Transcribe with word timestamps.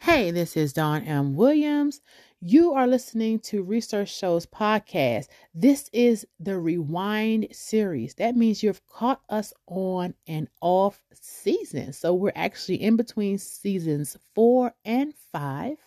Hey, 0.00 0.30
this 0.30 0.56
is 0.56 0.72
Dawn 0.72 1.02
M. 1.02 1.34
Williams. 1.34 2.00
You 2.40 2.72
are 2.72 2.86
listening 2.86 3.38
to 3.40 3.62
Research 3.62 4.14
Shows 4.14 4.46
podcast. 4.46 5.28
This 5.54 5.88
is 5.92 6.26
the 6.38 6.58
Rewind 6.58 7.48
series. 7.52 8.14
That 8.14 8.36
means 8.36 8.62
you've 8.62 8.86
caught 8.86 9.22
us 9.28 9.52
on 9.66 10.14
and 10.26 10.48
off 10.60 11.02
season. 11.12 11.92
So 11.92 12.14
we're 12.14 12.32
actually 12.36 12.82
in 12.82 12.96
between 12.96 13.38
seasons 13.38 14.16
four 14.34 14.74
and 14.84 15.14
five. 15.32 15.78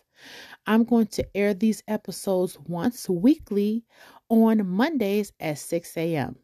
I'm 0.66 0.84
going 0.84 1.08
to 1.08 1.38
air 1.38 1.54
these 1.54 1.84
episodes 1.88 2.58
once 2.68 3.08
weekly 3.08 3.86
on 4.30 4.68
Mondays 4.68 5.32
at 5.40 5.60
6 5.60 5.96
a.m. 5.96 6.36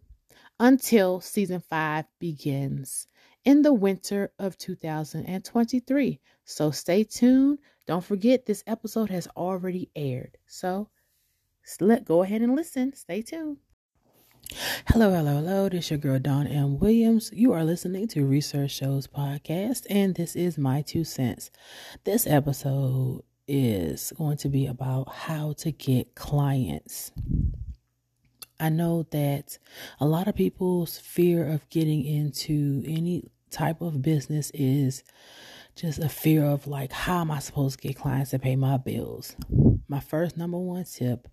until 0.59 1.19
season 1.21 1.59
five 1.59 2.05
begins 2.19 3.07
in 3.45 3.61
the 3.61 3.73
winter 3.73 4.31
of 4.39 4.57
2023. 4.57 6.19
So 6.45 6.71
stay 6.71 7.03
tuned. 7.03 7.59
Don't 7.85 8.03
forget, 8.03 8.45
this 8.45 8.63
episode 8.65 9.09
has 9.09 9.27
already 9.35 9.89
aired. 9.95 10.37
So 10.47 10.89
let 11.79 12.05
go 12.05 12.23
ahead 12.23 12.41
and 12.41 12.55
listen. 12.55 12.93
Stay 12.93 13.21
tuned. 13.21 13.57
Hello, 14.87 15.11
hello, 15.11 15.35
hello. 15.35 15.69
This 15.69 15.85
is 15.85 15.91
your 15.91 15.99
girl 15.99 16.19
Dawn 16.19 16.47
M. 16.47 16.77
Williams. 16.77 17.31
You 17.33 17.53
are 17.53 17.63
listening 17.63 18.07
to 18.09 18.25
Research 18.25 18.71
Shows 18.71 19.07
Podcast, 19.07 19.87
and 19.89 20.15
this 20.15 20.35
is 20.35 20.57
my 20.57 20.81
two 20.81 21.03
cents. 21.03 21.49
This 22.03 22.27
episode 22.27 23.23
is 23.47 24.13
going 24.17 24.37
to 24.37 24.49
be 24.49 24.67
about 24.67 25.09
how 25.09 25.53
to 25.53 25.71
get 25.71 26.15
clients. 26.15 27.11
I 28.63 28.69
know 28.69 29.05
that 29.11 29.57
a 29.99 30.05
lot 30.05 30.29
of 30.29 30.35
people's 30.35 30.97
fear 30.97 31.45
of 31.45 31.67
getting 31.69 32.05
into 32.05 32.81
any 32.87 33.29
type 33.51 33.81
of 33.81 34.01
business 34.01 34.51
is 34.53 35.03
just 35.75 35.99
a 35.99 36.07
fear 36.07 36.45
of 36.45 36.65
like, 36.65 36.93
how 36.93 37.19
am 37.19 37.29
I 37.29 37.39
supposed 37.39 37.81
to 37.81 37.87
get 37.89 37.97
clients 37.97 38.31
to 38.31 38.39
pay 38.39 38.55
my 38.55 38.77
bills? 38.77 39.35
My 39.89 39.99
first 39.99 40.37
number 40.37 40.57
one 40.57 40.85
tip 40.85 41.27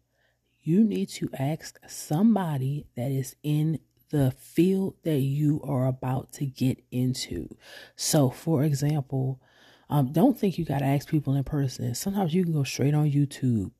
you 0.63 0.83
need 0.83 1.09
to 1.09 1.31
ask 1.39 1.79
somebody 1.87 2.87
that 2.97 3.13
is 3.13 3.37
in 3.45 3.79
the 4.11 4.33
field 4.33 4.97
that 5.05 5.21
you 5.21 5.61
are 5.63 5.87
about 5.87 6.33
to 6.33 6.47
get 6.47 6.83
into. 6.91 7.49
So, 7.95 8.31
for 8.31 8.65
example, 8.65 9.41
um, 9.89 10.13
don't 10.13 10.37
think 10.37 10.59
you 10.59 10.65
got 10.65 10.81
to 10.81 10.85
ask 10.85 11.09
people 11.09 11.37
in 11.37 11.45
person. 11.45 11.95
Sometimes 11.95 12.35
you 12.35 12.43
can 12.43 12.53
go 12.53 12.65
straight 12.65 12.93
on 12.93 13.09
YouTube. 13.09 13.71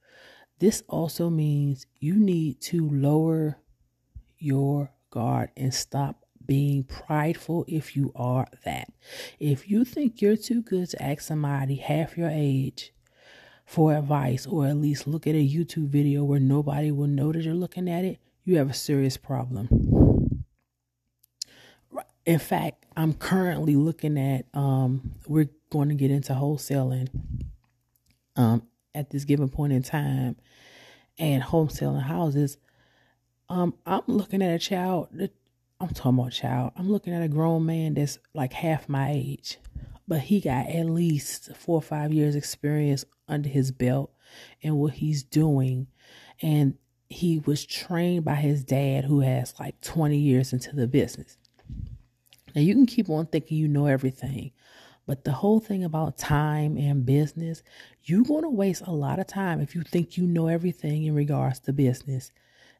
This 0.61 0.83
also 0.89 1.31
means 1.31 1.87
you 2.01 2.17
need 2.17 2.61
to 2.63 2.89
lower 2.89 3.57
your 4.39 4.93
guard 5.11 5.51
and 5.57 5.73
stop 5.73 6.27
being 6.45 6.85
prideful 6.85 7.65
if 7.67 7.97
you 7.97 8.13
are 8.15 8.47
that. 8.65 8.93
If 9.39 9.71
you 9.71 9.87
think 9.87 10.21
you're 10.21 10.37
too 10.37 10.61
good 10.61 10.91
to 10.91 11.03
ask 11.03 11.23
somebody 11.23 11.77
half 11.77 12.19
your 12.19 12.29
age 12.29 12.93
for 13.65 13.95
advice 13.95 14.47
or 14.47 14.67
at 14.67 14.77
least 14.77 15.07
look 15.07 15.27
at 15.27 15.35
a 15.35 15.49
YouTube 15.49 15.89
video 15.89 16.25
where 16.25 16.41
nobody 16.41 16.91
will 16.91 17.07
know 17.07 17.33
that 17.33 17.43
you're 17.43 17.55
looking 17.55 17.89
at 17.89 18.05
it, 18.05 18.19
you 18.45 18.59
have 18.59 18.69
a 18.69 18.75
serious 18.75 19.17
problem. 19.17 20.45
In 22.27 22.39
fact, 22.39 22.85
I'm 22.97 23.15
currently 23.15 23.77
looking 23.77 24.19
at 24.19 24.45
um 24.53 25.15
we're 25.27 25.49
going 25.71 25.89
to 25.89 25.95
get 25.95 26.11
into 26.11 26.35
wholesaling 26.35 27.09
um 28.37 28.63
at 28.95 29.11
this 29.11 29.25
given 29.25 29.49
point 29.49 29.73
in 29.73 29.83
time 29.83 30.37
and 31.21 31.43
wholesaling 31.43 32.03
houses. 32.03 32.57
Um 33.49 33.75
I'm 33.87 34.03
looking 34.09 34.43
at 34.43 34.55
a 34.55 34.59
child 34.59 35.09
that 35.13 35.33
I'm 35.81 35.91
talking 35.91 36.19
about 36.19 36.33
child. 36.33 36.73
I'm 36.77 36.91
looking 36.91 37.15
at 37.15 37.23
a 37.23 37.29
grown 37.29 37.65
man 37.65 37.95
that's 37.95 38.19
like 38.35 38.53
half 38.53 38.89
my 38.89 39.13
age, 39.13 39.59
but 40.09 40.21
he 40.21 40.41
got 40.41 40.67
at 40.67 40.87
least 40.87 41.57
four 41.57 41.77
or 41.77 41.83
five 41.83 42.13
years 42.13 42.35
experience 42.35 43.05
under 43.29 43.49
his 43.49 43.71
belt 43.71 44.13
and 44.63 44.77
what 44.77 44.95
he's 44.95 45.23
doing. 45.23 45.87
And 46.43 46.75
he 47.09 47.39
was 47.39 47.65
trained 47.65 48.25
by 48.25 48.35
his 48.35 48.63
dad 48.63 49.05
who 49.05 49.21
has 49.21 49.55
like 49.59 49.81
20 49.81 50.19
years 50.19 50.53
into 50.53 50.77
the 50.77 50.87
business. 50.87 51.39
Now 52.55 52.61
you 52.61 52.75
can 52.75 52.87
keep 52.87 53.09
on 53.09 53.27
thinking 53.27 53.57
you 53.57 53.69
know 53.69 53.87
everything, 53.87 54.53
but 55.11 55.25
the 55.25 55.33
whole 55.33 55.59
thing 55.59 55.83
about 55.83 56.19
time 56.19 56.77
and 56.77 57.05
business, 57.05 57.65
you're 58.05 58.23
going 58.23 58.45
to 58.45 58.49
waste 58.49 58.83
a 58.87 58.93
lot 58.93 59.19
of 59.19 59.27
time 59.27 59.61
if 59.61 59.75
you 59.75 59.83
think 59.83 60.17
you 60.17 60.25
know 60.25 60.47
everything 60.47 61.03
in 61.03 61.17
regards 61.17 61.59
to 61.59 61.73
business. 61.73 62.31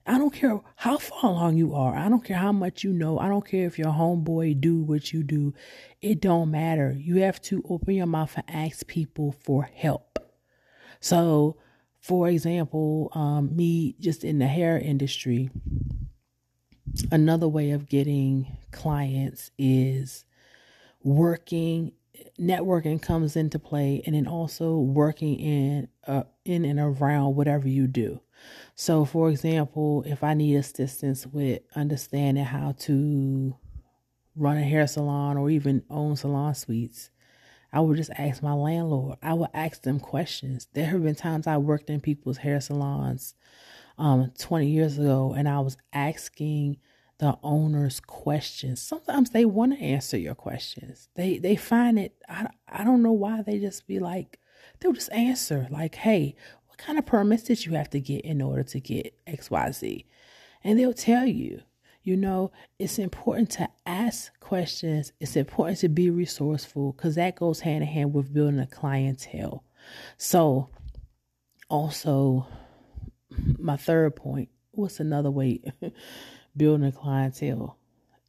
I 0.07 0.17
don't 0.17 0.33
care 0.33 0.61
how 0.77 0.99
far 0.99 1.33
along 1.33 1.57
you 1.57 1.75
are. 1.75 1.97
I 1.97 2.09
don't 2.09 2.25
care 2.25 2.37
how 2.37 2.53
much 2.53 2.85
you 2.85 2.93
know. 2.93 3.19
I 3.19 3.27
don't 3.27 3.45
care 3.45 3.67
if 3.67 3.81
your 3.81 3.91
homeboy 3.91 4.61
do 4.61 4.81
what 4.81 5.13
you 5.13 5.25
do. 5.25 5.55
It 6.01 6.21
don't 6.21 6.53
matter. 6.53 6.95
You 6.97 7.17
have 7.17 7.43
to 7.43 7.65
open 7.69 7.95
your 7.95 8.07
mouth 8.07 8.33
and 8.37 8.49
ask 8.49 8.87
people 8.87 9.33
for 9.33 9.65
help. 9.65 10.21
So, 11.01 11.57
for 11.99 12.29
example, 12.29 13.11
um, 13.13 13.57
me 13.57 13.97
just 13.99 14.23
in 14.23 14.39
the 14.39 14.47
hair 14.47 14.79
industry, 14.79 15.51
another 17.11 17.49
way 17.49 17.73
of 17.73 17.89
getting 17.89 18.57
clients 18.71 19.51
is 19.59 20.25
working 21.03 21.91
networking 22.39 23.01
comes 23.01 23.37
into 23.37 23.59
play 23.59 24.03
and 24.07 24.15
then 24.15 24.27
also 24.27 24.77
working 24.79 25.39
in 25.39 25.89
uh, 26.07 26.25
in 26.45 26.65
and 26.65 26.79
around 26.79 27.37
whatever 27.37 27.69
you 27.69 27.87
do 27.87 28.21
so, 28.75 29.05
for 29.05 29.29
example, 29.31 30.05
if 30.07 30.23
I 30.23 30.35
need 30.35 30.57
assistance 30.57 31.27
with 31.27 31.63
understanding 31.75 32.45
how 32.45 32.73
to 32.81 33.57
run 34.37 34.57
a 34.57 34.63
hair 34.63 34.87
salon 34.87 35.37
or 35.37 35.51
even 35.51 35.83
own 35.91 36.17
salon 36.17 36.55
suites, 36.55 37.11
I 37.73 37.81
would 37.81 37.97
just 37.97 38.11
ask 38.17 38.43
my 38.43 38.55
landlord. 38.55 39.19
I 39.23 39.35
would 39.35 39.51
ask 39.55 39.83
them 39.83 40.01
questions. 40.01 40.67
There 40.73 40.87
have 40.87 41.03
been 41.03 41.15
times 41.15 41.47
I 41.47 41.59
worked 41.59 41.91
in 41.91 42.01
people's 42.01 42.39
hair 42.39 42.61
salons 42.61 43.35
um, 43.99 44.33
20 44.39 44.67
years 44.67 44.99
ago 44.99 45.35
and 45.37 45.49
I 45.49 45.61
was 45.61 45.77
asking 45.93 46.79
the 47.21 47.39
owners 47.43 48.01
questions. 48.01 48.81
Sometimes 48.81 49.31
they 49.31 49.45
want 49.45 49.79
to 49.79 49.85
answer 49.85 50.17
your 50.17 50.35
questions. 50.35 51.09
They 51.15 51.39
they 51.39 51.55
find 51.55 51.99
it 51.99 52.15
I, 52.29 52.49
I 52.67 52.83
don't 52.83 53.03
know 53.03 53.13
why 53.13 53.43
they 53.43 53.59
just 53.59 53.87
be 53.87 53.99
like 53.99 54.41
they'll 54.81 54.95
just 54.95 55.13
answer 55.13 55.69
like, 55.71 55.97
"Hey, 55.97 56.35
what 56.67 56.79
kind 56.79 56.99
of 56.99 57.05
permits 57.05 57.43
did 57.43 57.67
you 57.67 57.73
have 57.73 57.91
to 57.91 58.01
get 58.01 58.25
in 58.25 58.41
order 58.41 58.63
to 58.63 58.81
get 58.81 59.15
XYZ. 59.27 60.07
And 60.65 60.79
they'll 60.79 60.95
tell 60.95 61.27
you, 61.27 61.61
you 62.03 62.17
know, 62.17 62.53
it's 62.79 62.99
important 62.99 63.51
to 63.51 63.69
ask 63.85 64.39
questions. 64.41 65.13
It's 65.21 65.37
important 65.37 65.79
to 65.81 65.91
be 65.91 66.09
resourceful 66.09 66.93
because 66.93 67.17
that 67.17 67.37
goes 67.37 67.61
hand 67.61 67.83
in 67.83 67.89
hand 67.89 68.15
with 68.15 68.33
building 68.33 68.61
a 68.61 68.67
clientele. 68.67 69.63
So, 70.17 70.71
also, 71.69 72.47
my 73.59 73.77
third 73.77 74.17
point 74.17 74.49
what's 74.73 75.01
another 75.01 75.31
way 75.31 75.61
building 76.61 76.87
a 76.87 76.93
clientele? 76.93 77.79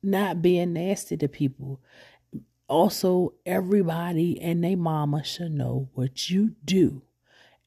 Not 0.02 0.42
being 0.42 0.74
nasty 0.74 1.18
to 1.18 1.28
people. 1.28 1.82
Also, 2.68 3.34
everybody 3.46 4.42
and 4.42 4.64
their 4.64 4.78
mama 4.78 5.24
should 5.24 5.52
know 5.52 5.90
what 5.94 6.30
you 6.30 6.56
do 6.64 7.04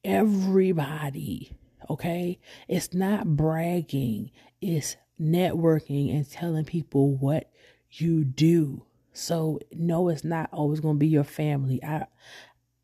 everybody. 0.05 1.51
Okay. 1.89 2.39
It's 2.69 2.93
not 2.93 3.35
bragging, 3.35 4.31
it's 4.61 4.95
networking 5.19 6.15
and 6.15 6.29
telling 6.29 6.65
people 6.65 7.15
what 7.15 7.51
you 7.89 8.23
do. 8.23 8.85
So, 9.11 9.59
no, 9.71 10.09
it's 10.09 10.23
not 10.23 10.49
always 10.51 10.79
going 10.79 10.95
to 10.95 10.99
be 10.99 11.07
your 11.07 11.23
family. 11.23 11.83
I, 11.83 12.05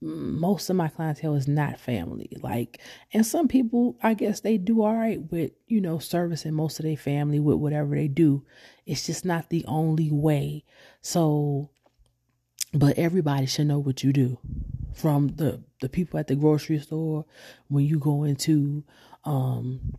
most 0.01 0.69
of 0.69 0.75
my 0.75 0.87
clientele 0.87 1.35
is 1.35 1.47
not 1.47 1.79
family. 1.79 2.29
Like, 2.41 2.79
and 3.13 3.25
some 3.25 3.47
people, 3.47 3.97
I 4.01 4.15
guess 4.15 4.39
they 4.39 4.57
do 4.57 4.81
all 4.81 4.95
right 4.95 5.21
with, 5.31 5.51
you 5.67 5.79
know, 5.79 5.99
servicing 5.99 6.53
most 6.53 6.79
of 6.79 6.85
their 6.85 6.97
family 6.97 7.39
with 7.39 7.57
whatever 7.57 7.95
they 7.95 8.07
do. 8.07 8.43
It's 8.85 9.05
just 9.05 9.25
not 9.25 9.49
the 9.49 9.63
only 9.67 10.11
way. 10.11 10.63
So, 11.01 11.69
but 12.73 12.97
everybody 12.97 13.45
should 13.45 13.67
know 13.67 13.79
what 13.79 14.03
you 14.03 14.11
do 14.11 14.39
from 14.93 15.29
the 15.35 15.63
the 15.81 15.89
people 15.89 16.19
at 16.19 16.27
the 16.27 16.35
grocery 16.35 16.79
store 16.79 17.25
when 17.67 17.85
you 17.85 17.97
go 17.97 18.23
into 18.23 18.83
um 19.23 19.97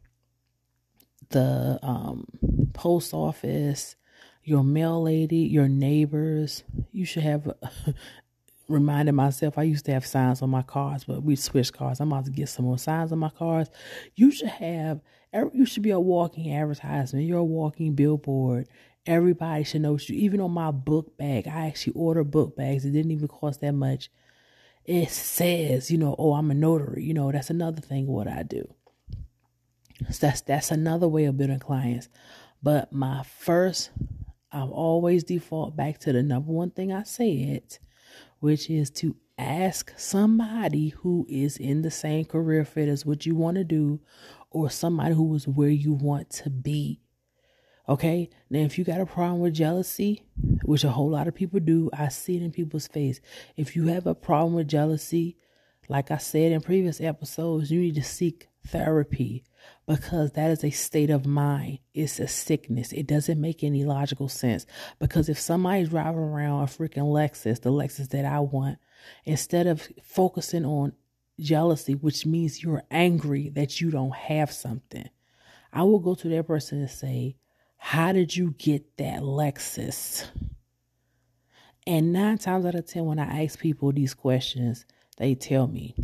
the 1.30 1.78
um 1.82 2.26
post 2.72 3.14
office 3.14 3.96
your 4.44 4.62
mail 4.62 5.02
lady 5.02 5.38
your 5.38 5.68
neighbors 5.68 6.62
you 6.92 7.04
should 7.04 7.22
have 7.22 7.52
reminded 8.72 9.12
myself 9.12 9.58
i 9.58 9.62
used 9.62 9.84
to 9.84 9.92
have 9.92 10.06
signs 10.06 10.42
on 10.42 10.50
my 10.50 10.62
cars 10.62 11.04
but 11.04 11.22
we 11.22 11.36
switched 11.36 11.72
cars 11.72 12.00
i'm 12.00 12.10
about 12.10 12.24
to 12.24 12.30
get 12.30 12.48
some 12.48 12.64
more 12.64 12.78
signs 12.78 13.12
on 13.12 13.18
my 13.18 13.30
cars 13.30 13.68
you 14.14 14.30
should 14.30 14.48
have 14.48 15.00
you 15.52 15.64
should 15.64 15.82
be 15.82 15.90
a 15.90 16.00
walking 16.00 16.54
advertisement 16.54 17.26
you're 17.26 17.38
a 17.38 17.44
walking 17.44 17.94
billboard 17.94 18.66
everybody 19.06 19.64
should 19.64 19.82
know 19.82 19.98
you 19.98 20.14
even 20.16 20.40
on 20.40 20.50
my 20.50 20.70
book 20.70 21.16
bag 21.16 21.46
i 21.46 21.66
actually 21.66 21.92
order 21.94 22.24
book 22.24 22.56
bags 22.56 22.84
it 22.84 22.90
didn't 22.92 23.12
even 23.12 23.28
cost 23.28 23.60
that 23.60 23.72
much 23.72 24.10
it 24.84 25.10
says, 25.10 25.90
you 25.90 25.98
know, 25.98 26.14
oh, 26.18 26.32
I'm 26.32 26.50
a 26.50 26.54
notary. 26.54 27.04
You 27.04 27.14
know, 27.14 27.30
that's 27.30 27.50
another 27.50 27.80
thing 27.80 28.06
what 28.06 28.26
I 28.26 28.42
do. 28.42 28.74
So 30.10 30.26
that's 30.26 30.40
that's 30.40 30.70
another 30.70 31.06
way 31.06 31.24
of 31.26 31.36
building 31.36 31.60
clients. 31.60 32.08
But 32.62 32.92
my 32.92 33.22
first, 33.22 33.90
I've 34.50 34.70
always 34.70 35.24
default 35.24 35.76
back 35.76 35.98
to 36.00 36.12
the 36.12 36.22
number 36.22 36.50
one 36.50 36.70
thing 36.70 36.92
I 36.92 37.04
said, 37.04 37.78
which 38.42 38.68
is 38.68 38.90
to 38.90 39.14
ask 39.38 39.92
somebody 39.96 40.88
who 40.88 41.24
is 41.28 41.56
in 41.56 41.82
the 41.82 41.92
same 41.92 42.24
career 42.24 42.64
fit 42.64 42.88
as 42.88 43.06
what 43.06 43.24
you 43.24 43.36
want 43.36 43.56
to 43.56 43.62
do 43.62 44.00
or 44.50 44.68
somebody 44.68 45.14
who 45.14 45.32
is 45.36 45.46
where 45.46 45.68
you 45.68 45.92
want 45.92 46.28
to 46.28 46.50
be. 46.50 47.00
Okay? 47.88 48.28
Now, 48.50 48.58
if 48.58 48.76
you 48.76 48.84
got 48.84 49.00
a 49.00 49.06
problem 49.06 49.38
with 49.38 49.54
jealousy, 49.54 50.24
which 50.64 50.82
a 50.82 50.90
whole 50.90 51.08
lot 51.08 51.28
of 51.28 51.36
people 51.36 51.60
do, 51.60 51.88
I 51.96 52.08
see 52.08 52.34
it 52.34 52.42
in 52.42 52.50
people's 52.50 52.88
face. 52.88 53.20
If 53.56 53.76
you 53.76 53.86
have 53.86 54.08
a 54.08 54.14
problem 54.14 54.54
with 54.54 54.66
jealousy, 54.66 55.36
like 55.88 56.10
I 56.10 56.16
said 56.16 56.50
in 56.50 56.62
previous 56.62 57.00
episodes, 57.00 57.70
you 57.70 57.80
need 57.80 57.94
to 57.94 58.02
seek 58.02 58.48
therapy 58.66 59.44
because 59.86 60.32
that 60.32 60.50
is 60.50 60.64
a 60.64 60.70
state 60.70 61.10
of 61.10 61.26
mind. 61.26 61.78
It's 61.94 62.18
a 62.20 62.28
sickness. 62.28 62.92
It 62.92 63.06
doesn't 63.06 63.40
make 63.40 63.64
any 63.64 63.84
logical 63.84 64.28
sense. 64.28 64.66
Because 64.98 65.28
if 65.28 65.38
somebody's 65.38 65.90
driving 65.90 66.20
around 66.20 66.62
a 66.62 66.66
freaking 66.66 67.12
Lexus, 67.12 67.60
the 67.60 67.70
Lexus 67.70 68.08
that 68.10 68.24
I 68.24 68.40
want, 68.40 68.78
instead 69.24 69.66
of 69.66 69.88
focusing 70.02 70.64
on 70.64 70.92
jealousy, 71.38 71.94
which 71.94 72.24
means 72.26 72.62
you're 72.62 72.84
angry 72.90 73.48
that 73.50 73.80
you 73.80 73.90
don't 73.90 74.14
have 74.14 74.52
something, 74.52 75.08
I 75.72 75.82
will 75.82 76.00
go 76.00 76.14
to 76.14 76.28
that 76.28 76.46
person 76.46 76.80
and 76.80 76.90
say, 76.90 77.36
How 77.76 78.12
did 78.12 78.36
you 78.36 78.54
get 78.58 78.96
that 78.98 79.22
Lexus? 79.22 80.26
And 81.86 82.12
nine 82.12 82.38
times 82.38 82.64
out 82.64 82.76
of 82.76 82.86
ten, 82.86 83.06
when 83.06 83.18
I 83.18 83.42
ask 83.42 83.58
people 83.58 83.90
these 83.90 84.14
questions, 84.14 84.84
they 85.16 85.34
tell 85.34 85.66
me. 85.66 85.96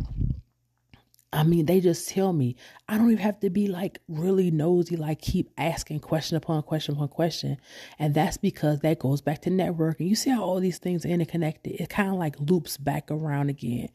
I 1.31 1.43
mean, 1.43 1.67
they 1.67 1.79
just 1.79 2.09
tell 2.09 2.33
me. 2.33 2.55
I 2.87 2.97
don't 2.97 3.11
even 3.11 3.23
have 3.23 3.39
to 3.41 3.51
be 3.51 3.67
like 3.67 3.99
really 4.07 4.49
nosy, 4.49 4.95
like 4.95 5.21
keep 5.21 5.51
asking 5.59 5.99
question 5.99 6.37
upon 6.37 6.63
question 6.63 6.95
upon 6.95 7.09
question. 7.09 7.57
And 7.99 8.15
that's 8.15 8.37
because 8.37 8.79
that 8.79 8.97
goes 8.97 9.21
back 9.21 9.43
to 9.43 9.51
networking. 9.51 10.09
You 10.09 10.15
see 10.15 10.31
how 10.31 10.43
all 10.43 10.59
these 10.59 10.79
things 10.79 11.05
are 11.05 11.09
interconnected? 11.09 11.79
It 11.79 11.89
kind 11.89 12.09
of 12.09 12.15
like 12.15 12.35
loops 12.39 12.77
back 12.77 13.11
around 13.11 13.49
again. 13.49 13.89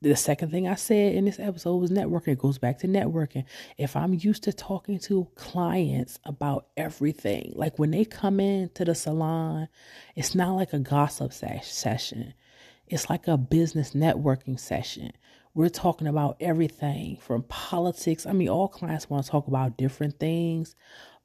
The 0.00 0.16
second 0.16 0.50
thing 0.52 0.66
I 0.66 0.74
said 0.76 1.14
in 1.14 1.26
this 1.26 1.38
episode 1.38 1.76
was 1.76 1.90
networking. 1.90 2.28
It 2.28 2.38
goes 2.38 2.56
back 2.56 2.78
to 2.78 2.88
networking. 2.88 3.44
If 3.76 3.94
I'm 3.94 4.14
used 4.14 4.44
to 4.44 4.52
talking 4.52 4.98
to 5.00 5.28
clients 5.34 6.18
about 6.24 6.68
everything, 6.78 7.52
like 7.56 7.78
when 7.78 7.90
they 7.90 8.06
come 8.06 8.40
in 8.40 8.70
to 8.70 8.86
the 8.86 8.94
salon, 8.94 9.68
it's 10.16 10.34
not 10.34 10.52
like 10.54 10.72
a 10.72 10.78
gossip 10.78 11.34
session. 11.34 12.32
It's 12.88 13.10
like 13.10 13.28
a 13.28 13.36
business 13.36 13.92
networking 13.92 14.58
session. 14.58 15.12
We're 15.54 15.68
talking 15.68 16.06
about 16.06 16.36
everything 16.40 17.16
from 17.16 17.42
politics. 17.44 18.24
I 18.24 18.32
mean, 18.32 18.48
all 18.48 18.68
clients 18.68 19.10
want 19.10 19.24
to 19.24 19.30
talk 19.30 19.48
about 19.48 19.76
different 19.76 20.20
things, 20.20 20.76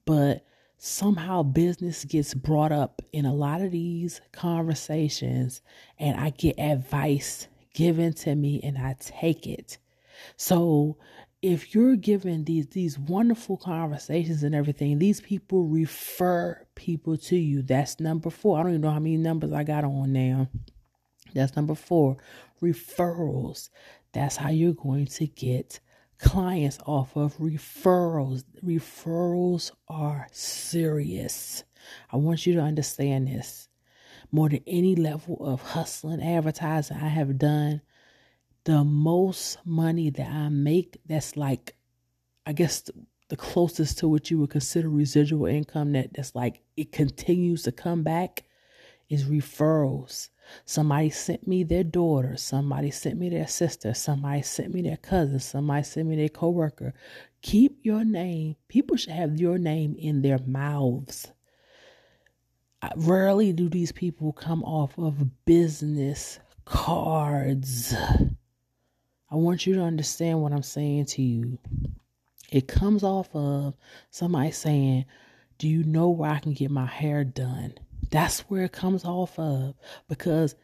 but 0.06 0.46
somehow 0.78 1.44
business 1.44 2.06
gets 2.06 2.34
brought 2.34 2.72
up 2.72 3.02
in 3.14 3.26
a 3.26 3.34
lot 3.34 3.62
of 3.62 3.72
these 3.72 4.22
conversations, 4.32 5.62
and 6.00 6.20
I 6.20 6.32
get 6.32 6.60
advice 6.60 7.48
given 7.74 8.14
to 8.14 8.36
me 8.36 8.62
and 8.64 8.78
I 8.78 8.96
take 9.00 9.46
it. 9.46 9.78
So, 10.38 10.98
if 11.42 11.76
you're 11.76 11.96
given 11.96 12.46
these 12.46 12.68
these 12.68 12.98
wonderful 12.98 13.58
conversations 13.58 14.42
and 14.42 14.56
everything, 14.56 14.98
these 14.98 15.22
people 15.22 15.66
refer 15.66 16.66
people 16.74 17.18
to 17.18 17.36
you. 17.36 17.62
That's 17.62 18.00
number 18.00 18.32
four. 18.32 18.58
I 18.58 18.64
don't 18.64 18.72
even 18.72 18.82
know 18.82 18.90
how 18.90 19.00
many 19.00 19.18
numbers 19.18 19.54
I 19.54 19.64
got 19.64 19.84
on 19.84 20.12
now. 20.12 20.50
That's 21.36 21.56
number 21.56 21.76
four 21.76 22.18
referrals. 22.62 23.70
That's 24.16 24.38
how 24.38 24.50
you're 24.50 24.72
going 24.72 25.08
to 25.08 25.28
get 25.28 25.82
clients 26.20 26.80
off 26.86 27.18
of 27.18 27.36
referrals. 27.36 28.46
Referrals 28.66 29.72
are 29.90 30.30
serious. 30.32 31.66
I 32.14 32.16
want 32.16 32.46
you 32.46 32.54
to 32.54 32.62
understand 32.62 33.28
this. 33.28 33.68
More 34.32 34.48
than 34.48 34.64
any 34.66 34.96
level 34.96 35.46
of 35.46 35.62
hustling 35.62 36.24
advertising 36.24 36.96
I 36.96 37.10
have 37.10 37.38
done, 37.38 37.82
the 38.64 38.86
most 38.86 39.58
money 39.66 40.10
that 40.12 40.32
I 40.32 40.48
make 40.48 40.98
that's 41.06 41.36
like, 41.36 41.76
I 42.46 42.54
guess, 42.54 42.90
the, 43.28 43.36
closest 43.36 43.98
to 43.98 44.08
what 44.08 44.32
you 44.32 44.40
would 44.40 44.50
consider 44.50 44.88
residual 44.88 45.46
income 45.46 45.92
that 45.92 46.14
that's 46.14 46.34
like 46.34 46.62
it 46.78 46.94
continues 46.94 47.64
to 47.64 47.74
come 47.74 48.02
back 48.02 48.46
is 49.10 49.26
referrals. 49.26 50.30
Somebody 50.66 51.10
sent 51.10 51.48
me 51.48 51.64
their 51.64 51.84
daughter. 51.84 52.38
Somebody 52.38 52.92
sent 52.92 53.20
me 53.20 53.30
their 53.30 53.48
sister. 53.48 53.94
Somebody 53.94 54.42
sent 54.42 54.74
me 54.74 54.82
their 54.82 54.98
cousin. 54.98 55.40
Somebody 55.40 55.84
sent 55.84 56.08
me 56.08 56.16
their 56.16 56.30
coworker. 56.30 56.94
Keep 57.42 57.80
your 57.84 58.04
name. 58.04 58.56
People 58.68 58.98
should 58.98 59.14
have 59.14 59.40
your 59.40 59.58
name 59.58 59.96
in 59.98 60.22
their 60.22 60.40
mouths. 60.40 61.32
Rarely 62.96 63.52
do 63.54 63.70
these 63.70 63.92
people 63.92 64.32
come 64.32 64.64
off 64.64 64.98
of 64.98 65.46
business 65.46 66.40
cards. 66.66 67.94
I 69.32 69.36
want 69.36 69.66
you 69.66 69.76
to 69.76 69.82
understand 69.82 70.42
what 70.42 70.54
I'm 70.54 70.64
saying 70.64 71.06
to 71.06 71.22
you. 71.22 71.58
It 72.52 72.68
comes 72.68 73.04
off 73.04 73.30
of 73.36 73.74
somebody 74.12 74.52
saying, 74.52 75.06
Do 75.58 75.68
you 75.68 75.84
know 75.84 76.10
where 76.10 76.30
I 76.30 76.40
can 76.40 76.54
get 76.54 76.72
my 76.72 76.86
hair 76.86 77.24
done? 77.24 77.74
That's 78.12 78.42
where 78.42 78.64
it 78.64 78.72
comes 78.72 79.06
off 79.06 79.38
of 79.40 79.76
because 80.08 80.56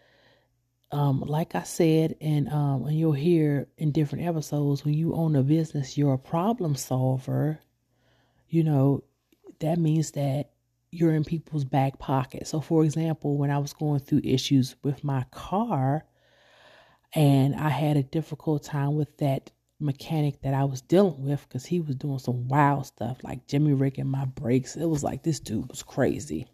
um, 0.92 1.22
like 1.22 1.56
I 1.56 1.64
said, 1.64 2.16
and 2.20 2.50
um, 2.50 2.86
and 2.86 2.98
you'll 2.98 3.14
hear 3.14 3.68
in 3.78 3.92
different 3.92 4.26
episodes, 4.26 4.84
when 4.84 4.94
you 4.94 5.14
own 5.14 5.36
a 5.36 5.44
business, 5.44 5.98
you're 5.98 6.14
a 6.14 6.20
problem 6.20 6.76
solver. 6.76 7.60
You 8.50 8.64
know, 8.66 9.04
that 9.60 9.80
means 9.80 10.12
that 10.12 10.52
you're 10.92 11.14
in 11.14 11.24
people's 11.24 11.64
back 11.64 11.98
pocket. 11.98 12.48
So, 12.48 12.60
for 12.60 12.84
example, 12.84 13.38
when 13.38 13.52
I 13.52 13.60
was 13.60 13.72
going 13.72 14.02
through 14.02 14.22
issues 14.26 14.76
with 14.84 15.04
my 15.04 15.24
car, 15.32 16.04
and 17.14 17.56
I 17.56 17.70
had 17.70 17.96
a 17.96 18.04
difficult 18.04 18.64
time 18.64 18.96
with 18.96 19.18
that 19.20 19.52
mechanic 19.80 20.42
that 20.42 20.54
I 20.54 20.66
was 20.66 20.82
dealing 20.82 21.24
with 21.24 21.48
because 21.48 21.66
he 21.66 21.80
was 21.80 21.96
doing 21.96 22.20
some 22.20 22.50
wild 22.50 22.86
stuff, 22.86 23.24
like 23.24 23.48
Jimmy 23.48 23.72
rigging 23.72 24.08
my 24.08 24.26
brakes. 24.26 24.76
It 24.76 24.86
was 24.86 25.04
like 25.04 25.24
this 25.24 25.40
dude 25.40 25.70
was 25.70 25.84
crazy 25.84 26.48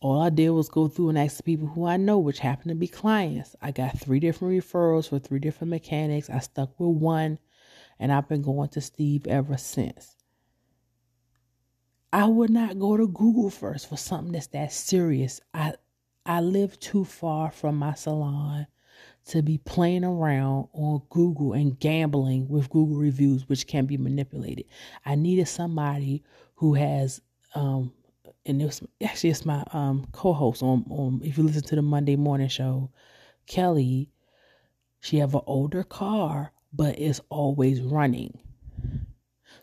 all 0.00 0.22
I 0.22 0.30
did 0.30 0.50
was 0.50 0.68
go 0.68 0.88
through 0.88 1.10
and 1.10 1.18
ask 1.18 1.36
the 1.36 1.42
people 1.42 1.68
who 1.68 1.84
I 1.86 1.98
know, 1.98 2.18
which 2.18 2.38
happened 2.38 2.70
to 2.70 2.74
be 2.74 2.88
clients. 2.88 3.54
I 3.60 3.70
got 3.70 3.98
three 3.98 4.18
different 4.18 4.54
referrals 4.54 5.08
for 5.08 5.18
three 5.18 5.38
different 5.38 5.70
mechanics. 5.70 6.30
I 6.30 6.38
stuck 6.38 6.78
with 6.80 6.96
one, 6.96 7.38
and 7.98 8.10
I've 8.10 8.28
been 8.28 8.42
going 8.42 8.70
to 8.70 8.80
Steve 8.80 9.26
ever 9.26 9.58
since. 9.58 10.16
I 12.12 12.26
would 12.26 12.50
not 12.50 12.78
go 12.78 12.96
to 12.96 13.06
Google 13.06 13.50
first 13.50 13.88
for 13.88 13.96
something 13.96 14.32
that's 14.32 14.48
that 14.48 14.72
serious. 14.72 15.40
I 15.54 15.74
I 16.26 16.40
live 16.40 16.78
too 16.80 17.04
far 17.04 17.50
from 17.50 17.76
my 17.76 17.94
salon 17.94 18.66
to 19.26 19.42
be 19.42 19.58
playing 19.58 20.04
around 20.04 20.68
on 20.72 21.02
Google 21.10 21.52
and 21.52 21.78
gambling 21.78 22.48
with 22.48 22.70
Google 22.70 22.96
reviews, 22.96 23.48
which 23.48 23.66
can 23.66 23.86
be 23.86 23.96
manipulated. 23.96 24.64
I 25.04 25.14
needed 25.14 25.46
somebody 25.46 26.22
who 26.56 26.74
has 26.74 27.20
um, 27.54 27.92
and 28.46 28.60
it 28.60 28.64
was 28.64 28.82
actually 29.02 29.30
it's 29.30 29.44
my 29.44 29.64
um 29.72 30.06
co-host 30.12 30.62
on 30.62 30.84
on 30.90 31.20
if 31.24 31.36
you 31.36 31.44
listen 31.44 31.62
to 31.62 31.76
the 31.76 31.82
Monday 31.82 32.16
morning 32.16 32.48
show, 32.48 32.90
Kelly. 33.46 34.10
She 35.02 35.16
have 35.16 35.34
an 35.34 35.40
older 35.46 35.82
car, 35.82 36.52
but 36.74 36.98
it's 36.98 37.22
always 37.30 37.80
running. 37.80 38.38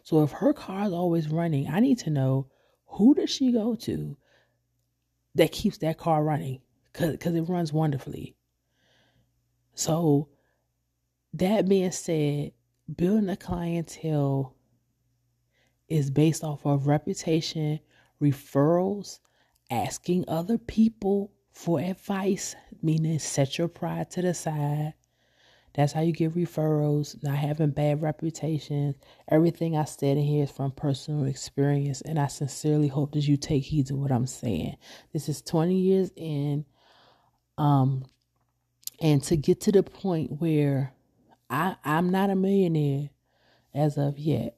So 0.01 0.23
if 0.23 0.31
her 0.31 0.51
car 0.51 0.85
is 0.87 0.93
always 0.93 1.29
running, 1.29 1.67
I 1.67 1.79
need 1.79 1.99
to 1.99 2.09
know 2.09 2.47
who 2.87 3.13
does 3.13 3.29
she 3.29 3.51
go 3.51 3.75
to 3.75 4.17
that 5.35 5.51
keeps 5.51 5.77
that 5.79 5.97
car 5.99 6.23
running 6.23 6.61
because 6.91 7.35
it 7.35 7.41
runs 7.41 7.71
wonderfully. 7.71 8.35
So 9.75 10.29
that 11.33 11.69
being 11.69 11.91
said, 11.91 12.53
building 12.95 13.29
a 13.29 13.37
clientele 13.37 14.55
is 15.87 16.09
based 16.09 16.43
off 16.43 16.65
of 16.65 16.87
reputation, 16.87 17.79
referrals, 18.21 19.19
asking 19.69 20.25
other 20.27 20.57
people 20.57 21.31
for 21.51 21.79
advice, 21.79 22.55
meaning 22.81 23.19
set 23.19 23.57
your 23.57 23.67
pride 23.67 24.11
to 24.11 24.21
the 24.21 24.33
side. 24.33 24.93
That's 25.73 25.93
how 25.93 26.01
you 26.01 26.11
get 26.11 26.33
referrals, 26.33 27.21
not 27.23 27.35
having 27.35 27.69
bad 27.69 28.01
reputations. 28.01 28.95
Everything 29.29 29.77
I 29.77 29.85
said 29.85 30.17
in 30.17 30.23
here 30.23 30.45
is 30.45 30.51
from 30.51 30.71
personal 30.71 31.25
experience, 31.25 32.01
and 32.01 32.17
I 32.17 32.27
sincerely 32.27 32.87
hope 32.87 33.11
that 33.11 33.27
you 33.27 33.37
take 33.37 33.63
heed 33.63 33.87
to 33.87 33.95
what 33.95 34.11
I'm 34.11 34.25
saying. 34.25 34.77
This 35.13 35.29
is 35.29 35.41
20 35.43 35.75
years 35.75 36.11
in, 36.15 36.65
um, 37.59 38.05
and 38.99 39.21
to 39.23 39.37
get 39.37 39.61
to 39.61 39.71
the 39.71 39.83
point 39.83 40.41
where 40.41 40.93
I 41.49 41.75
I'm 41.85 42.09
not 42.09 42.31
a 42.31 42.35
millionaire 42.35 43.09
as 43.73 43.97
of 43.97 44.17
yet, 44.17 44.56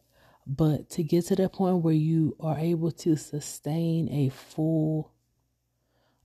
but 0.50 0.89
to 0.89 1.03
get 1.03 1.27
to 1.27 1.36
the 1.36 1.48
point 1.48 1.84
where 1.84 1.94
you 1.94 2.36
are 2.39 2.58
able 2.58 2.91
to 2.91 3.15
sustain 3.15 4.10
a 4.12 4.29
full 4.29 5.13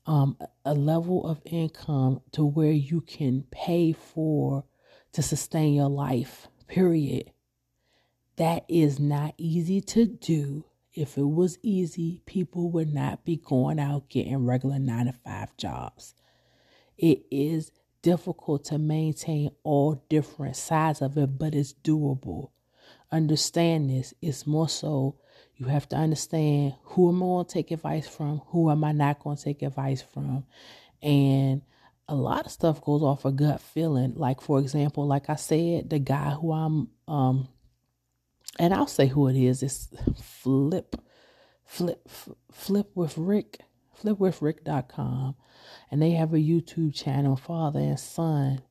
um 0.06 0.36
a 0.64 0.72
level 0.72 1.26
of 1.26 1.42
income 1.44 2.22
to 2.32 2.44
where 2.44 2.72
you 2.72 3.02
can 3.02 3.44
pay 3.50 3.92
for 3.92 4.64
to 5.12 5.22
sustain 5.22 5.74
your 5.74 5.90
life, 5.90 6.48
period. 6.66 7.30
That 8.36 8.64
is 8.66 8.98
not 8.98 9.34
easy 9.36 9.80
to 9.82 10.06
do. 10.06 10.64
If 10.94 11.18
it 11.18 11.28
was 11.28 11.58
easy, 11.62 12.22
people 12.24 12.70
would 12.70 12.92
not 12.92 13.24
be 13.24 13.36
going 13.36 13.78
out 13.78 14.08
getting 14.08 14.44
regular 14.44 14.78
9 14.78 15.06
to 15.06 15.12
5 15.12 15.56
jobs. 15.56 16.14
It 16.96 17.26
is 17.30 17.70
difficult 18.02 18.64
to 18.66 18.78
maintain 18.78 19.50
all 19.62 20.04
different 20.08 20.56
sides 20.56 21.00
of 21.02 21.16
it, 21.16 21.38
but 21.38 21.54
it's 21.54 21.74
doable. 21.74 22.50
Understand 23.14 23.90
this. 23.90 24.12
It's 24.20 24.44
more 24.44 24.68
so 24.68 25.14
you 25.54 25.66
have 25.66 25.88
to 25.90 25.96
understand 25.96 26.74
who 26.82 27.08
am 27.10 27.22
I 27.22 27.26
going 27.26 27.44
to 27.44 27.52
take 27.52 27.70
advice 27.70 28.08
from, 28.08 28.42
who 28.48 28.72
am 28.72 28.82
I 28.82 28.90
not 28.90 29.20
going 29.20 29.36
to 29.36 29.44
take 29.44 29.62
advice 29.62 30.02
from. 30.02 30.44
And 31.00 31.62
a 32.08 32.16
lot 32.16 32.46
of 32.46 32.50
stuff 32.50 32.82
goes 32.82 33.02
off 33.02 33.24
a 33.24 33.30
gut 33.30 33.60
feeling. 33.60 34.14
Like, 34.16 34.40
for 34.40 34.58
example, 34.58 35.06
like 35.06 35.30
I 35.30 35.36
said, 35.36 35.90
the 35.90 36.00
guy 36.00 36.30
who 36.30 36.52
I'm, 36.52 36.88
um, 37.06 37.46
and 38.58 38.74
I'll 38.74 38.88
say 38.88 39.06
who 39.06 39.28
it 39.28 39.36
is, 39.36 39.62
it's 39.62 39.88
Flip, 40.20 40.96
Flip, 41.64 42.08
Flip 42.50 42.90
with 42.96 43.16
Rick, 43.16 43.60
flipwithrick.com. 44.02 45.36
And 45.88 46.02
they 46.02 46.10
have 46.12 46.34
a 46.34 46.38
YouTube 46.38 46.96
channel, 46.96 47.36
Father 47.36 47.78
and 47.78 48.00
Son. 48.00 48.62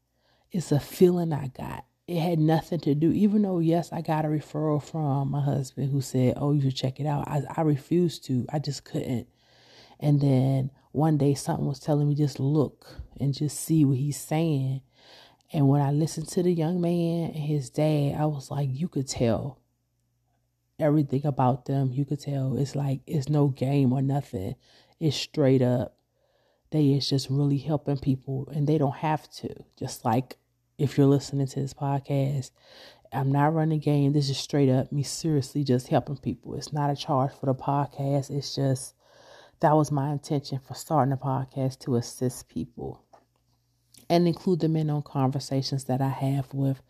It's 0.52 0.74
a 0.74 0.82
feeling 0.82 1.32
I 1.32 1.48
got 1.48 1.86
it 2.08 2.20
had 2.20 2.40
nothing 2.40 2.80
to 2.82 2.96
do, 2.96 3.12
even 3.12 3.44
though, 3.44 3.60
yes, 3.60 3.94
I 3.94 4.02
got 4.02 4.26
a 4.26 4.28
referral 4.28 4.84
from 4.84 5.32
my 5.32 5.42
husband 5.42 5.92
who 5.92 6.02
said, 6.02 6.34
Oh, 6.38 6.52
you 6.52 6.62
should 6.62 6.76
check 6.76 7.00
it 7.00 7.06
out. 7.06 7.28
I, 7.28 7.44
I 7.56 7.62
refused 7.62 8.26
to. 8.26 8.46
I 8.52 8.60
just 8.60 8.84
couldn't. 8.84 9.28
And 10.00 10.20
then 10.20 10.72
one 10.92 11.18
day 11.18 11.34
something 11.34 11.66
was 11.66 11.80
telling 11.80 12.10
me 12.10 12.16
just 12.16 12.40
look 12.40 13.00
and 13.20 13.34
just 13.34 13.60
see 13.60 13.86
what 13.86 13.98
he's 13.98 14.20
saying. 14.20 14.82
And 15.54 15.70
when 15.70 15.82
I 15.82 15.92
listened 15.92 16.28
to 16.30 16.44
the 16.44 16.52
young 16.52 16.82
man 16.82 17.32
and 17.32 17.44
his 17.44 17.70
dad, 17.70 18.16
I 18.20 18.26
was 18.26 18.52
like, 18.52 18.70
you 18.72 18.90
could 18.90 19.08
tell 19.08 19.60
everything 20.80 21.26
about 21.26 21.66
them. 21.66 21.94
You 21.94 22.04
could 22.04 22.20
tell 22.20 22.58
it's 22.58 22.76
like 22.76 23.02
it's 23.08 23.30
no 23.30 23.48
game 23.48 23.94
or 23.94 24.02
nothing. 24.02 24.56
It's 25.00 25.16
straight 25.16 25.62
up. 25.62 25.96
They 26.72 26.92
is 26.92 27.08
just 27.08 27.30
really 27.30 27.60
helping 27.60 27.98
people 27.98 28.50
and 28.54 28.68
they 28.68 28.78
don't 28.78 28.96
have 28.96 29.30
to. 29.36 29.54
Just 29.78 30.04
like 30.04 30.38
if 30.77 30.98
you're 30.98 31.08
listening 31.08 31.48
to 31.48 31.60
this 31.60 31.74
podcast. 31.74 32.51
I'm 33.12 33.32
not 33.32 33.53
running 33.53 33.80
game. 33.80 34.13
This 34.13 34.30
is 34.30 34.38
straight 34.38 34.70
up 34.70 34.92
me 34.92 35.03
seriously 35.03 35.63
just 35.63 35.88
helping 35.88 36.18
people. 36.18 36.56
It's 36.56 36.74
not 36.74 36.89
a 36.89 36.96
charge 36.96 37.32
for 37.32 37.46
the 37.46 37.53
podcast. 37.53 38.32
It's 38.32 38.56
just 38.56 38.96
that 39.60 39.75
was 39.75 39.92
my 39.92 40.12
intention 40.12 40.60
for 40.60 40.74
starting 40.74 41.12
the 41.12 41.18
podcast 41.18 41.80
to 41.80 41.96
assist 41.96 42.50
people 42.50 43.03
and 44.10 44.27
include 44.27 44.60
them 44.60 44.75
in 44.75 44.89
on 44.89 45.03
conversations 45.03 45.86
that 45.86 46.01
I 46.01 46.10
have 46.10 46.53
with, 46.53 46.82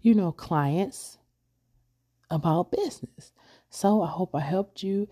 you 0.00 0.14
know, 0.14 0.32
clients 0.32 1.18
about 2.30 2.72
business. 2.72 3.32
So 3.70 4.02
I 4.02 4.08
hope 4.08 4.34
I 4.34 4.40
helped 4.40 4.82
you. 4.82 5.08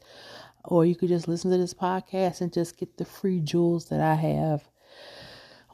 Or 0.65 0.85
you 0.87 0.97
could 0.97 1.11
just 1.11 1.29
listen 1.29 1.51
to 1.51 1.59
this 1.59 1.75
podcast 1.75 2.41
and 2.41 2.51
just 2.53 2.79
get 2.79 2.97
the 2.97 3.05
free 3.05 3.41
jewels 3.41 3.91
that 3.91 4.01
I 4.01 4.15
have 4.15 4.69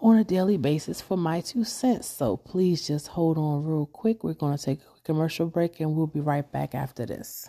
on 0.03 0.17
a 0.17 0.25
daily 0.25 0.57
basis 0.57 1.01
for 1.01 1.17
my 1.17 1.41
two 1.41 1.65
cents. 1.65 2.09
So 2.09 2.37
please 2.37 2.87
just 2.87 3.09
hold 3.09 3.39
on 3.39 3.65
real 3.65 3.87
quick. 3.87 4.25
We're 4.25 4.35
going 4.35 4.57
to 4.57 4.63
take 4.63 4.81
a 4.81 5.01
commercial 5.05 5.47
break 5.47 5.81
and 5.81 5.95
we'll 5.95 6.09
be 6.09 6.21
right 6.21 6.51
back 6.51 6.75
after 6.75 7.07
this. 7.07 7.49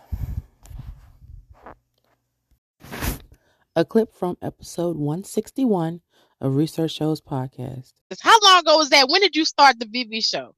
A 3.75 3.85
clip 3.85 4.13
from 4.13 4.37
episode 4.41 4.97
161 4.97 6.01
a 6.41 6.49
Research 6.49 6.91
Shows 6.91 7.21
podcast. 7.21 7.93
How 8.19 8.37
long 8.43 8.59
ago 8.59 8.77
was 8.77 8.89
that? 8.89 9.07
When 9.07 9.21
did 9.21 9.35
you 9.35 9.45
start 9.45 9.79
the 9.79 9.85
VV 9.85 10.25
show? 10.25 10.55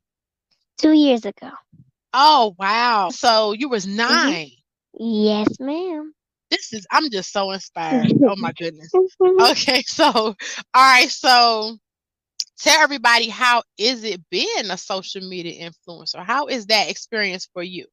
Two 0.78 0.94
years 0.94 1.26
ago. 1.26 1.52
Oh 2.14 2.56
wow! 2.58 3.10
So 3.10 3.52
you 3.52 3.70
was 3.70 3.86
mm-hmm. 3.86 3.98
9 3.98 4.34
mm-hmm. 4.34 4.46
Yes, 5.00 5.60
ma'am. 5.60 6.14
This 6.50 6.74
is. 6.74 6.88
I'm 6.92 7.10
just 7.12 7.32
so 7.32 7.52
inspired. 7.52 8.14
oh 8.28 8.36
my 8.38 8.54
goodness. 8.54 8.92
Okay, 9.22 9.82
so 9.86 10.06
all 10.06 10.36
right, 10.76 11.10
so 11.10 11.78
tell 12.60 12.82
everybody 12.82 13.28
how 13.28 13.64
is 13.78 14.04
it 14.04 14.22
being 14.30 14.70
a 14.70 14.78
social 14.78 15.28
media 15.28 15.70
influencer? 15.70 16.24
How 16.24 16.48
is 16.48 16.68
that 16.68 16.90
experience 16.90 17.48
for 17.54 17.62
you? 17.62 17.88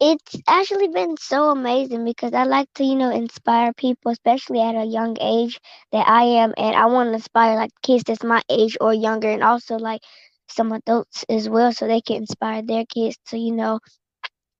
It's 0.00 0.36
actually 0.48 0.88
been 0.88 1.16
so 1.18 1.50
amazing 1.50 2.04
because 2.04 2.32
I 2.34 2.44
like 2.44 2.68
to, 2.74 2.84
you 2.84 2.96
know, 2.96 3.10
inspire 3.10 3.72
people, 3.74 4.12
especially 4.12 4.60
at 4.60 4.74
a 4.74 4.84
young 4.84 5.16
age 5.20 5.60
that 5.92 6.06
I 6.08 6.22
am, 6.42 6.54
and 6.56 6.74
I 6.76 6.86
want 6.86 7.08
to 7.10 7.14
inspire 7.14 7.56
like 7.56 7.70
kids 7.82 8.04
that's 8.06 8.24
my 8.24 8.42
age 8.50 8.76
or 8.80 8.94
younger, 8.94 9.30
and 9.30 9.42
also 9.42 9.76
like 9.76 10.00
some 10.48 10.72
adults 10.72 11.24
as 11.28 11.48
well, 11.48 11.72
so 11.72 11.86
they 11.86 12.00
can 12.00 12.16
inspire 12.18 12.62
their 12.62 12.84
kids 12.86 13.16
to, 13.28 13.38
you 13.38 13.52
know, 13.54 13.80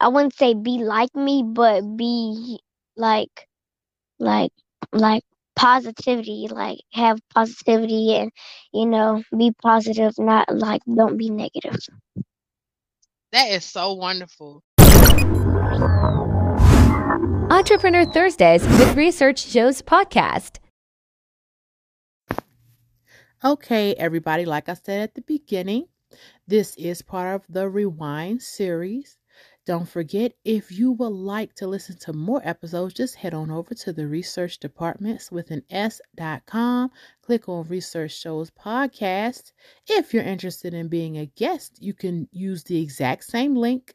I 0.00 0.08
wouldn't 0.08 0.34
say 0.34 0.54
be 0.54 0.78
like 0.84 1.14
me, 1.14 1.42
but 1.46 1.82
be 1.96 2.60
like, 2.96 3.46
like, 4.18 4.52
like 4.92 5.22
positivity, 5.56 6.48
like 6.50 6.78
have 6.92 7.18
positivity, 7.34 8.14
and 8.16 8.30
you 8.72 8.86
know, 8.86 9.22
be 9.36 9.52
positive, 9.62 10.14
not 10.18 10.48
like 10.54 10.82
don't 10.86 11.16
be 11.16 11.30
negative. 11.30 11.78
That 13.32 13.50
is 13.50 13.64
so 13.64 13.92
wonderful. 13.94 14.62
Entrepreneur 17.50 18.04
Thursdays 18.04 18.66
with 18.66 18.96
Research 18.96 19.46
Shows 19.46 19.82
podcast. 19.82 20.58
Okay, 23.44 23.94
everybody, 23.94 24.44
like 24.44 24.68
I 24.68 24.74
said 24.74 25.00
at 25.00 25.14
the 25.14 25.22
beginning, 25.22 25.86
this 26.46 26.74
is 26.76 27.02
part 27.02 27.34
of 27.34 27.42
the 27.48 27.68
Rewind 27.68 28.42
series. 28.42 29.18
Don't 29.66 29.88
forget, 29.88 30.32
if 30.44 30.72
you 30.72 30.92
would 30.92 31.12
like 31.12 31.54
to 31.54 31.66
listen 31.66 31.96
to 32.00 32.12
more 32.12 32.40
episodes, 32.44 32.94
just 32.94 33.14
head 33.14 33.34
on 33.34 33.50
over 33.50 33.74
to 33.74 33.92
the 33.92 34.06
research 34.06 34.58
departments 34.58 35.30
with 35.30 35.50
an 35.50 35.62
S.com. 35.70 36.90
Click 37.22 37.48
on 37.48 37.68
Research 37.68 38.18
Shows 38.18 38.50
Podcast. 38.50 39.52
If 39.86 40.12
you're 40.12 40.22
interested 40.22 40.74
in 40.74 40.88
being 40.88 41.18
a 41.18 41.26
guest, 41.26 41.76
you 41.80 41.94
can 41.94 42.26
use 42.32 42.64
the 42.64 42.82
exact 42.82 43.24
same 43.24 43.54
link 43.54 43.94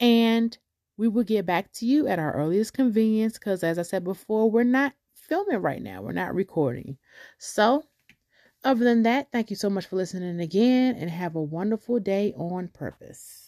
and 0.00 0.56
we 0.96 1.08
will 1.08 1.24
get 1.24 1.46
back 1.46 1.72
to 1.74 1.86
you 1.86 2.06
at 2.06 2.18
our 2.18 2.32
earliest 2.34 2.72
convenience 2.74 3.34
because, 3.34 3.62
as 3.62 3.78
I 3.78 3.82
said 3.82 4.04
before, 4.04 4.50
we're 4.50 4.64
not 4.64 4.94
filming 5.14 5.62
right 5.62 5.82
now, 5.82 6.02
we're 6.02 6.12
not 6.12 6.34
recording. 6.34 6.98
So, 7.38 7.84
other 8.64 8.84
than 8.84 9.02
that, 9.04 9.30
thank 9.32 9.50
you 9.50 9.56
so 9.56 9.70
much 9.70 9.86
for 9.86 9.96
listening 9.96 10.40
again 10.40 10.96
and 10.96 11.10
have 11.10 11.36
a 11.36 11.42
wonderful 11.42 12.00
day 12.00 12.32
on 12.36 12.68
purpose. 12.68 13.45